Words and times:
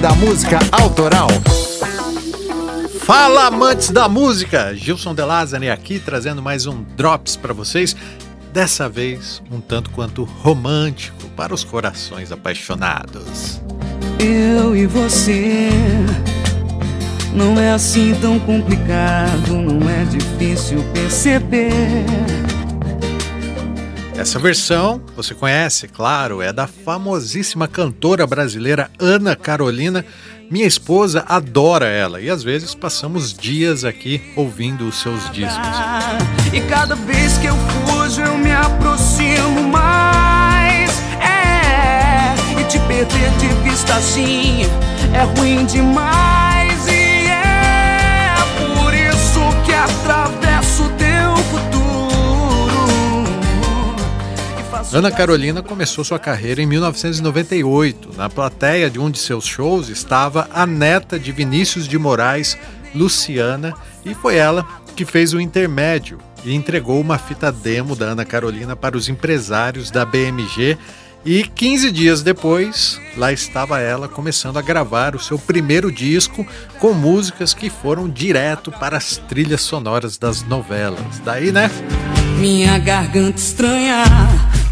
Da 0.00 0.14
Música 0.14 0.60
Autoral. 0.70 1.28
Fala 3.00 3.46
amantes 3.46 3.90
da 3.90 4.08
música! 4.08 4.72
Gilson 4.72 5.12
De 5.12 5.22
Lázari 5.22 5.68
aqui 5.68 5.98
trazendo 5.98 6.40
mais 6.40 6.66
um 6.66 6.84
Drops 6.96 7.36
para 7.36 7.52
vocês. 7.52 7.96
Dessa 8.52 8.88
vez, 8.88 9.42
um 9.50 9.60
tanto 9.60 9.90
quanto 9.90 10.22
romântico 10.22 11.28
para 11.36 11.52
os 11.52 11.64
corações 11.64 12.30
apaixonados. 12.30 13.60
Eu 14.20 14.76
e 14.76 14.86
você 14.86 15.70
não 17.34 17.58
é 17.58 17.72
assim 17.72 18.14
tão 18.20 18.38
complicado, 18.38 19.52
não 19.52 19.90
é 19.90 20.04
difícil 20.04 20.84
perceber. 20.92 21.72
Essa 24.18 24.36
versão 24.40 25.00
você 25.14 25.32
conhece, 25.32 25.86
claro, 25.86 26.42
é 26.42 26.52
da 26.52 26.66
famosíssima 26.66 27.68
cantora 27.68 28.26
brasileira 28.26 28.90
Ana 28.98 29.36
Carolina. 29.36 30.04
Minha 30.50 30.66
esposa 30.66 31.24
adora 31.28 31.86
ela 31.86 32.20
e 32.20 32.28
às 32.28 32.42
vezes 32.42 32.74
passamos 32.74 33.32
dias 33.32 33.84
aqui 33.84 34.20
ouvindo 34.34 34.88
os 34.88 34.96
seus 35.00 35.30
discos. 35.30 35.68
E 36.52 36.60
cada 36.62 36.96
vez 36.96 37.38
que 37.38 37.46
eu 37.46 37.54
fujo, 37.54 38.20
eu 38.20 38.36
me 38.36 38.50
aproximo 38.50 39.68
mais. 39.68 40.90
É, 41.22 42.60
e 42.60 42.64
te 42.64 42.80
perder 42.80 43.30
de 43.38 43.46
vista 43.70 43.94
assim 43.94 44.62
é 45.14 45.22
ruim 45.38 45.64
demais. 45.64 46.57
Ana 54.92 55.10
Carolina 55.10 55.62
começou 55.62 56.04
sua 56.04 56.18
carreira 56.18 56.62
em 56.62 56.66
1998. 56.66 58.10
Na 58.16 58.30
plateia 58.30 58.88
de 58.88 58.98
um 58.98 59.10
de 59.10 59.18
seus 59.18 59.44
shows 59.44 59.88
estava 59.88 60.48
a 60.52 60.66
neta 60.66 61.18
de 61.18 61.30
Vinícius 61.32 61.86
de 61.86 61.98
Moraes, 61.98 62.56
Luciana, 62.94 63.74
e 64.04 64.14
foi 64.14 64.36
ela 64.36 64.66
que 64.96 65.04
fez 65.04 65.34
o 65.34 65.40
intermédio 65.40 66.18
e 66.44 66.54
entregou 66.54 67.00
uma 67.00 67.18
fita 67.18 67.52
demo 67.52 67.94
da 67.94 68.06
Ana 68.06 68.24
Carolina 68.24 68.74
para 68.74 68.96
os 68.96 69.08
empresários 69.08 69.90
da 69.90 70.04
BMG. 70.04 70.78
E 71.24 71.42
15 71.42 71.90
dias 71.90 72.22
depois, 72.22 73.00
lá 73.16 73.32
estava 73.32 73.80
ela 73.80 74.08
começando 74.08 74.56
a 74.56 74.62
gravar 74.62 75.14
o 75.14 75.20
seu 75.20 75.38
primeiro 75.38 75.92
disco 75.92 76.46
com 76.78 76.94
músicas 76.94 77.52
que 77.52 77.68
foram 77.68 78.08
direto 78.08 78.70
para 78.70 78.96
as 78.96 79.16
trilhas 79.28 79.60
sonoras 79.60 80.16
das 80.16 80.42
novelas. 80.44 81.18
Daí, 81.24 81.52
né? 81.52 81.70
Minha 82.38 82.78
garganta 82.78 83.36
estranha 83.36 84.04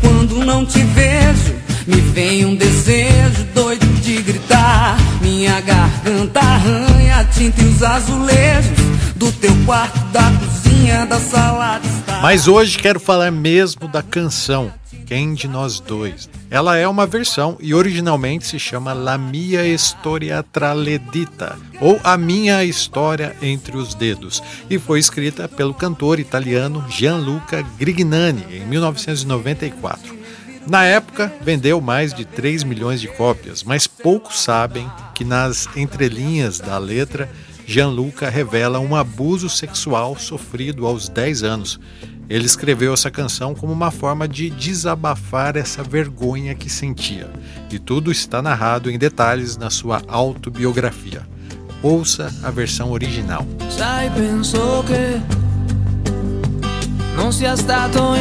quando 0.00 0.44
não 0.44 0.64
te 0.64 0.82
vejo. 0.82 1.54
Me 1.86 2.00
vem 2.00 2.44
um 2.44 2.56
desejo 2.56 3.44
doido 3.54 3.86
de 4.00 4.20
gritar. 4.22 4.96
Minha 5.20 5.60
garganta 5.60 6.40
arranha 6.40 7.20
a 7.20 7.24
tinta 7.24 7.62
e 7.62 7.64
os 7.66 7.82
azulejos 7.82 8.78
do 9.14 9.30
teu 9.32 9.54
quarto, 9.64 9.98
da 10.12 10.30
cozinha, 10.32 11.06
da 11.06 11.18
sala 11.18 11.78
de 11.78 11.88
estar. 11.88 12.20
Mas 12.20 12.48
hoje 12.48 12.78
quero 12.78 13.00
falar 13.00 13.30
mesmo 13.30 13.88
da 13.88 14.02
canção 14.02 14.72
Quem 15.06 15.34
de 15.34 15.48
Nós 15.48 15.80
Dois. 15.80 16.28
Ela 16.56 16.78
é 16.78 16.88
uma 16.88 17.06
versão 17.06 17.58
e 17.60 17.74
originalmente 17.74 18.46
se 18.46 18.58
chama 18.58 18.94
La 18.94 19.18
Mia 19.18 19.62
Storia 19.74 20.42
Traledita, 20.42 21.54
ou 21.82 22.00
A 22.02 22.16
Minha 22.16 22.64
História 22.64 23.36
Entre 23.42 23.76
os 23.76 23.94
Dedos, 23.94 24.42
e 24.70 24.78
foi 24.78 24.98
escrita 24.98 25.46
pelo 25.46 25.74
cantor 25.74 26.18
italiano 26.18 26.82
Gianluca 26.88 27.60
Grignani 27.78 28.42
em 28.50 28.64
1994. 28.64 30.16
Na 30.66 30.82
época, 30.82 31.30
vendeu 31.42 31.78
mais 31.78 32.14
de 32.14 32.24
3 32.24 32.64
milhões 32.64 33.02
de 33.02 33.08
cópias, 33.08 33.62
mas 33.62 33.86
poucos 33.86 34.40
sabem 34.40 34.90
que 35.14 35.24
nas 35.24 35.68
entrelinhas 35.76 36.58
da 36.58 36.78
letra, 36.78 37.30
Gianluca 37.66 38.30
revela 38.30 38.78
um 38.78 38.96
abuso 38.96 39.50
sexual 39.50 40.16
sofrido 40.16 40.86
aos 40.86 41.06
10 41.10 41.42
anos. 41.42 41.78
Ele 42.28 42.44
escreveu 42.44 42.92
essa 42.92 43.10
canção 43.10 43.54
como 43.54 43.72
uma 43.72 43.90
forma 43.90 44.26
de 44.26 44.50
desabafar 44.50 45.56
essa 45.56 45.82
vergonha 45.82 46.54
que 46.54 46.68
sentia. 46.68 47.30
E 47.70 47.78
tudo 47.78 48.10
está 48.10 48.42
narrado 48.42 48.90
em 48.90 48.98
detalhes 48.98 49.56
na 49.56 49.70
sua 49.70 50.02
autobiografia. 50.08 51.26
Ouça 51.82 52.32
a 52.42 52.50
versão 52.50 52.90
original. 52.90 53.46
Sai, 53.70 54.10
penso 54.10 54.82
che 54.86 55.20
non 57.14 57.32
sia 57.32 57.56
stato 57.56 58.12
a 58.12 58.16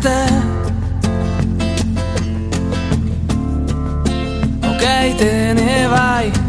te. 0.00 0.26
Ok, 4.62 5.16
te 5.16 5.54
ne 5.54 5.86
vai. 5.86 6.43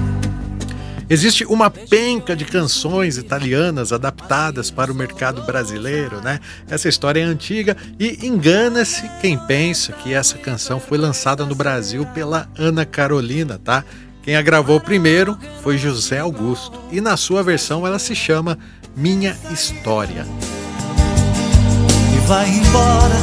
Existe 1.08 1.46
uma 1.46 1.70
penca 1.70 2.36
de 2.36 2.46
canções 2.46 3.18
italianas 3.18 3.94
adaptadas 3.94 4.72
para 4.72 4.92
o 4.92 4.96
mercado 4.96 5.44
brasileiro, 5.44 6.20
né? 6.20 6.40
Essa 6.68 6.90
história 6.90 7.20
é 7.20 7.24
antiga 7.24 7.78
e 8.00 8.26
engana-se 8.26 9.08
quem 9.22 9.38
pensa 9.38 9.94
que 9.94 10.14
essa 10.14 10.38
canção 10.38 10.80
foi 10.80 10.98
lançada 10.98 11.46
no 11.46 11.54
Brasil 11.54 12.08
pela 12.08 12.50
Ana 12.58 12.86
Carolina, 12.86 13.60
tá? 13.64 13.84
Quem 14.24 14.36
a 14.36 14.42
gravou 14.42 14.80
primeiro 14.80 15.38
foi 15.62 15.78
José 15.78 16.18
Augusto 16.18 16.80
e 16.92 17.00
na 17.00 17.16
sua 17.16 17.44
versão 17.44 17.86
ela 17.86 18.00
se 18.00 18.16
chama 18.16 18.58
Minha 18.98 19.38
História. 19.52 20.26
E 22.16 22.28
vai 22.28 22.50
embora 22.50 23.16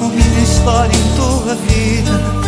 com 0.00 0.08
minha 0.08 0.42
história 0.42 0.92
em 0.92 1.16
tua 1.16 1.54
vida. 1.54 2.43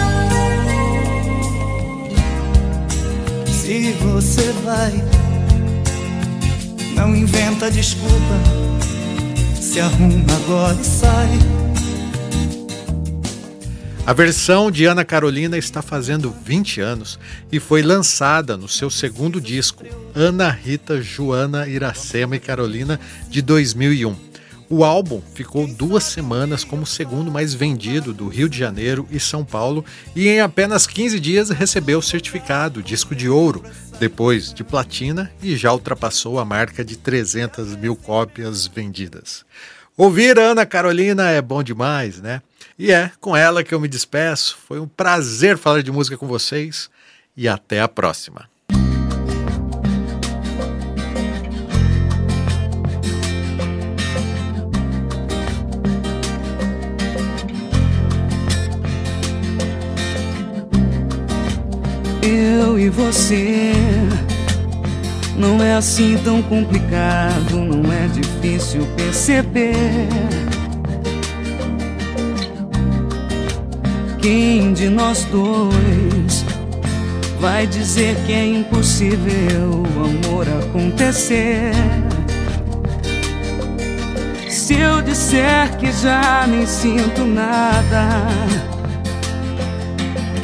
Se 3.67 3.91
você 3.95 4.53
vai, 4.63 4.93
não 6.95 7.17
inventa 7.17 7.69
desculpa. 7.69 8.15
Se 9.61 9.81
arruma 9.81 10.37
agora 10.37 10.79
e 10.81 10.85
sai. 10.85 11.29
A 14.07 14.13
versão 14.13 14.71
de 14.71 14.85
Ana 14.85 15.05
Carolina 15.05 15.59
está 15.59 15.83
fazendo 15.83 16.33
20 16.45 16.81
anos 16.81 17.19
e 17.51 17.59
foi 17.59 17.83
lançada 17.83 18.57
no 18.57 18.69
seu 18.69 18.89
segundo 18.89 19.41
disco, 19.41 19.83
Ana 20.15 20.49
Rita, 20.49 21.03
Joana, 21.03 21.67
Iracema 21.67 22.37
e 22.37 22.39
Carolina, 22.39 23.01
de 23.29 23.43
2001. 23.43 24.26
O 24.69 24.85
álbum 24.85 25.23
ficou 25.33 25.65
duas 25.69 26.03
semanas 26.03 26.65
como 26.65 26.83
o 26.83 26.87
segundo 26.87 27.31
mais 27.31 27.55
vendido 27.55 28.13
do 28.13 28.27
Rio 28.27 28.49
de 28.49 28.59
Janeiro 28.59 29.07
e 29.13 29.21
São 29.21 29.45
Paulo 29.45 29.85
e 30.15 30.29
em 30.29 30.41
apenas 30.41 30.89
15 30.89 31.21
dias 31.21 31.51
recebeu 31.51 32.01
o 32.01 32.03
certificado 32.03 32.83
disco 32.83 33.15
de 33.15 33.29
ouro, 33.29 33.65
depois 34.01 34.53
de 34.53 34.65
platina 34.65 35.31
e 35.41 35.55
já 35.55 35.73
ultrapassou 35.73 36.41
a 36.41 36.45
marca 36.45 36.85
de 36.85 36.97
300 36.97 37.77
mil 37.77 37.95
cópias 37.95 38.67
vendidas. 38.67 39.45
Ouvir 39.97 40.37
Ana 40.37 40.67
Carolina 40.67 41.31
é 41.31 41.41
bom 41.41 41.63
demais, 41.63 42.21
né? 42.21 42.43
E 42.77 42.91
é 42.91 43.13
com 43.21 43.37
ela 43.37 43.63
que 43.63 43.73
eu 43.73 43.81
me 43.81 43.87
despeço. 43.87 44.59
Foi 44.67 44.81
um 44.81 44.89
prazer 44.89 45.57
falar 45.57 45.83
de 45.83 45.93
música 45.93 46.19
com 46.19 46.27
vocês 46.27 46.91
e 47.37 47.47
até 47.47 47.81
a 47.81 47.87
próxima. 47.87 48.49
Eu 62.27 62.77
e 62.77 62.89
você 62.89 63.73
não 65.37 65.63
é 65.63 65.75
assim 65.75 66.19
tão 66.25 66.43
complicado, 66.43 67.55
não 67.55 67.93
é 67.93 68.09
difícil 68.09 68.85
perceber. 68.97 70.09
Quem 74.19 74.73
de 74.73 74.89
nós 74.89 75.23
dois 75.27 76.45
vai 77.39 77.65
dizer 77.65 78.17
que 78.27 78.33
é 78.33 78.45
impossível 78.45 79.85
o 79.95 80.27
amor 80.27 80.49
acontecer? 80.49 81.71
Se 84.49 84.75
eu 84.75 85.01
disser 85.01 85.77
que 85.77 85.93
já 85.93 86.45
nem 86.49 86.67
sinto 86.67 87.25
nada 87.25 88.76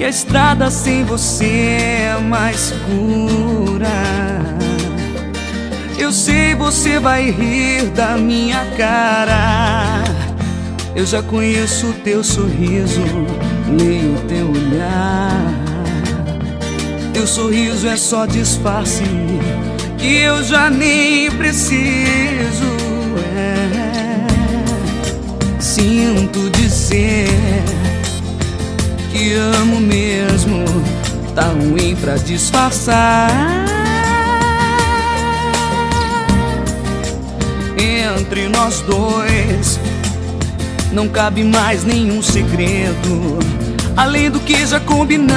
que 0.02 0.06
a 0.06 0.08
estrada 0.08 0.68
sem 0.68 1.04
você 1.04 1.44
é 1.44 2.18
mais 2.20 2.72
pura. 2.72 3.86
Eu 5.96 6.10
sei 6.10 6.56
você 6.56 6.98
vai 6.98 7.30
rir 7.30 7.84
da 7.90 8.18
minha 8.18 8.64
cara. 8.76 10.02
Eu 10.96 11.06
já 11.06 11.22
conheço 11.22 11.86
o 11.86 11.92
teu 11.92 12.24
sorriso, 12.24 13.00
leio 13.78 14.16
o 14.16 14.20
teu 14.26 14.50
olhar. 14.50 15.40
Teu 17.12 17.24
sorriso 17.24 17.86
é 17.86 17.96
só 17.96 18.26
disfarce 18.26 19.04
que 19.98 20.16
eu 20.16 20.42
já 20.42 20.68
nem 20.68 21.30
preciso. 21.30 22.72
É. 23.36 23.70
Sinto 25.60 26.50
dizer 26.50 27.51
que 29.22 29.34
amo 29.34 29.80
mesmo 29.80 30.64
tá 31.32 31.44
ruim 31.44 31.94
pra 31.94 32.16
disfarçar. 32.16 33.30
Entre 37.78 38.48
nós 38.48 38.80
dois 38.80 39.78
não 40.92 41.08
cabe 41.08 41.44
mais 41.44 41.84
nenhum 41.84 42.20
segredo, 42.20 43.38
além 43.96 44.28
do 44.28 44.40
que 44.40 44.66
já 44.66 44.80
combinamos. 44.80 45.30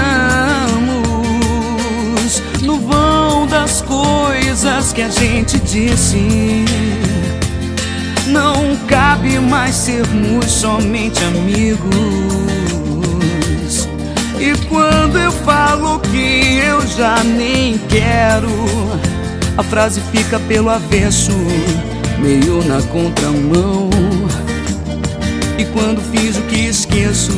No 2.61 2.79
vão 2.79 3.45
das 3.45 3.83
coisas 3.83 4.93
que 4.93 5.03
a 5.03 5.09
gente 5.09 5.59
disse, 5.59 6.65
não 8.25 8.75
cabe 8.87 9.37
mais 9.37 9.75
sermos 9.75 10.51
somente 10.51 11.23
amigos. 11.23 12.74
E 14.39 14.55
quando 14.67 15.17
eu 15.17 15.31
falo 15.31 15.99
que 15.99 16.59
eu 16.59 16.85
já 16.87 17.23
nem 17.23 17.77
quero, 17.87 18.49
a 19.57 19.63
frase 19.63 20.01
fica 20.11 20.39
pelo 20.39 20.69
avesso, 20.69 21.31
meio 22.19 22.63
na 22.65 22.81
contramão. 22.83 23.89
E 25.57 25.65
quando 25.65 26.01
fiz 26.11 26.37
o 26.37 26.41
que 26.43 26.67
esqueço, 26.67 27.31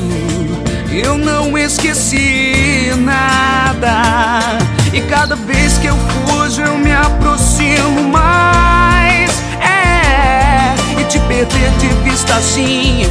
eu 0.91 1.17
não 1.17 1.57
esqueci 1.57 2.91
nada. 2.97 4.57
E 4.91 5.01
cada 5.01 5.35
vez 5.35 5.77
que 5.77 5.87
eu 5.87 5.95
fujo, 5.95 6.61
eu 6.61 6.77
me 6.77 6.91
aproximo 6.91 8.09
mais. 8.11 9.31
É, 9.61 10.73
e 10.99 11.03
te 11.05 11.19
perder 11.19 11.69
de 11.79 11.87
vista 12.09 12.35
assim 12.35 13.03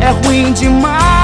é 0.00 0.10
ruim 0.26 0.52
demais. 0.52 1.23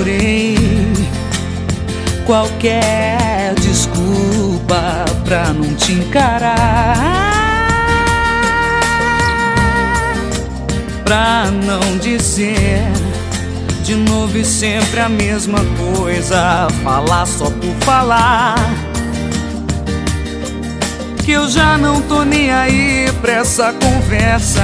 Procurei 0.00 0.56
qualquer 2.24 3.54
desculpa 3.60 5.04
pra 5.24 5.52
não 5.52 5.74
te 5.74 5.92
encarar. 5.92 6.96
Pra 11.04 11.50
não 11.50 11.98
dizer 11.98 12.82
de 13.84 13.94
novo 13.94 14.38
e 14.38 14.44
sempre 14.44 15.00
a 15.00 15.08
mesma 15.08 15.58
coisa, 15.76 16.68
falar 16.82 17.26
só 17.26 17.50
por 17.50 17.74
falar. 17.84 18.54
Que 21.24 21.32
eu 21.32 21.48
já 21.48 21.76
não 21.76 22.00
tô 22.02 22.24
nem 22.24 22.50
aí 22.50 23.12
pra 23.20 23.32
essa 23.32 23.72
conversa. 23.72 24.62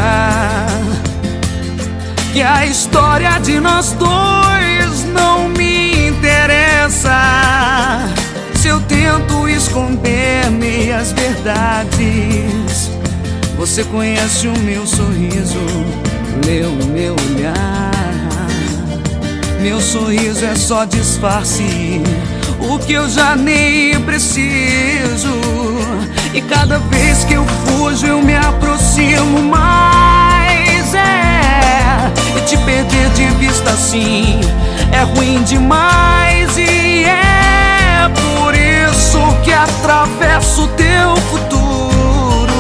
Que 2.37 2.43
a 2.43 2.67
história 2.67 3.39
de 3.39 3.59
nós 3.59 3.93
dois 3.93 5.05
não 5.15 5.49
me 5.49 6.09
interessa. 6.09 7.17
Se 8.57 8.69
eu 8.69 8.79
tento 8.83 9.49
esconder 9.49 10.51
meias 10.51 11.13
verdades, 11.13 12.91
você 13.57 13.83
conhece 13.85 14.49
o 14.49 14.59
meu 14.59 14.87
sorriso, 14.87 15.59
leu 16.45 16.73
o 16.73 16.87
meu 16.89 17.17
olhar. 17.31 17.91
Meu 19.63 19.81
sorriso 19.81 20.45
é 20.45 20.55
só 20.57 20.85
disfarce, 20.85 22.03
o 22.61 22.79
que 22.79 22.93
eu 22.93 23.09
já 23.09 23.35
nem 23.35 23.99
preciso. 24.03 25.33
E 26.35 26.43
cada 26.43 26.81
vez 26.81 27.25
que 27.25 27.33
eu 27.33 27.47
fujo, 27.47 28.05
eu 28.05 28.21
me 28.21 28.37
aproximo 28.37 29.43
mais. 29.43 30.16
Assim 33.87 34.41
é 34.93 35.03
ruim 35.03 35.43
demais. 35.45 36.59
E 36.59 37.05
é 37.05 38.11
por 38.15 38.55
isso 38.55 39.19
que 39.45 39.53
atravesso 39.53 40.67
teu 40.77 41.17
futuro 41.31 42.53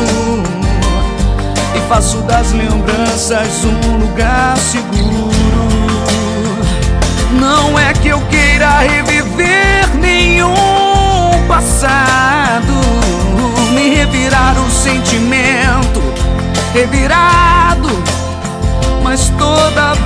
e 1.74 1.88
faço 1.88 2.18
das 2.18 2.52
lembranças 2.52 3.64
um 3.64 3.98
lugar 3.98 4.56
seguro. 4.56 5.30
Não 7.40 7.78
é 7.78 7.92
que 7.92 8.08
eu 8.08 8.20
queira 8.28 8.78
reviver 8.78 9.88
nenhum 10.00 10.54
passado, 11.48 12.72
me 13.74 13.96
revirar 13.96 14.56
o 14.58 14.70
sentimento 14.70 16.00
revirado, 16.72 17.88
mas 19.02 19.30
toda 19.38 19.94
vez 19.94 20.05